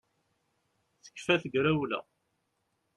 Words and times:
Tekfa 1.03 1.35
tegrawla 1.41 1.99